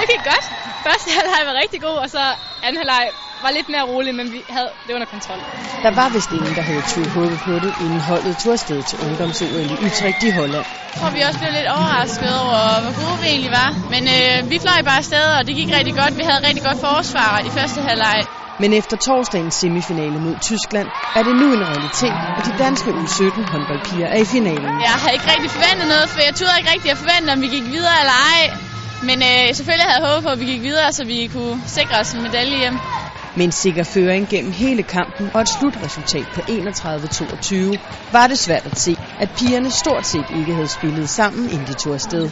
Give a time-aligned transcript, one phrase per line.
[0.00, 0.46] Det gik godt.
[0.86, 2.22] Første halvleg var rigtig god, og så
[2.64, 3.04] anden halvleg
[3.44, 5.40] var lidt mere rolig, men vi havde det under kontrol.
[5.84, 8.96] Der var vist ingen, der havde tur håbet på det, inden holdet tog afsted til
[9.06, 9.46] ungdoms i
[9.86, 10.66] Utrecht i Holland.
[10.90, 13.70] Jeg tror, vi også blev lidt overrasket over, hvor gode vi egentlig var.
[13.94, 16.12] Men øh, vi fløj bare afsted, og det gik rigtig godt.
[16.20, 18.20] Vi havde rigtig godt forsvar i første halvleg.
[18.60, 23.50] Men efter torsdagens semifinale mod Tyskland, er det nu en realitet, at de danske U17
[23.52, 24.80] håndboldpiger er i finalen.
[24.80, 27.48] Jeg havde ikke rigtig forventet noget, for jeg turde ikke rigtig at forvente, om vi
[27.56, 28.42] gik videre eller ej.
[29.08, 31.96] Men øh, selvfølgelig havde jeg håbet på, at vi gik videre, så vi kunne sikre
[32.02, 32.76] os en medalje hjem.
[33.36, 38.66] Med en sikker føring gennem hele kampen og et slutresultat på 31-22, var det svært
[38.66, 42.24] at se, at pigerne stort set ikke havde spillet sammen, inden de tog afsted.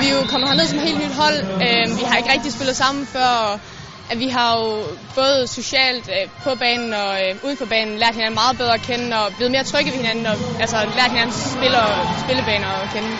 [0.00, 1.38] Vi er jo kommet herned som helt nyt hold.
[1.66, 3.60] Øh, vi har ikke rigtig spillet sammen før,
[4.10, 4.82] at vi har jo
[5.14, 8.82] både socialt øh, på banen og øh, uden for banen lært hinanden meget bedre at
[8.82, 11.90] kende og blevet mere trygge ved hinanden og altså, lært hinandens spil og
[12.24, 13.10] spillebaner at kende.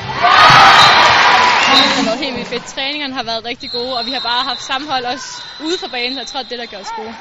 [1.67, 2.65] Det har været helt vildt fedt.
[2.65, 5.29] Træningerne har været rigtig gode, og vi har bare haft sammenhold også
[5.66, 7.15] ude for banen, og jeg tror, det er det, der gør os gode.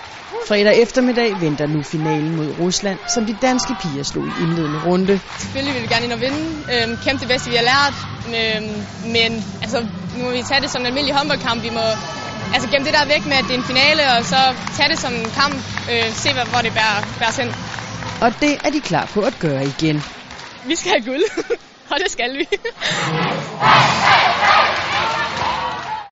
[0.47, 5.19] Fredag eftermiddag venter nu finalen mod Rusland, som de danske piger slog i indledende runde.
[5.39, 6.41] Selvfølgelig vil vi gerne ind og vinde.
[6.73, 7.95] Øhm, kæmpe det bedste, vi har lært.
[8.37, 8.75] Øhm,
[9.15, 9.31] men
[9.63, 9.77] altså,
[10.17, 11.63] nu må vi tage det som en almindelig håndboldkamp.
[11.63, 11.85] Vi må
[12.55, 14.39] altså, gemme det der væk med, at det er en finale, og så
[14.77, 15.55] tage det som en kamp.
[15.91, 17.49] Øh, se, hvor det bærer, bærer hen.
[18.21, 20.03] Og det er de klar på at gøre igen.
[20.69, 21.23] Vi skal have guld,
[21.91, 22.45] og det skal vi.